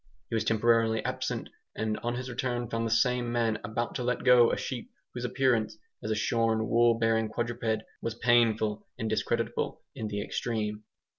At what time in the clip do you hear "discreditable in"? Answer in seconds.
9.07-10.07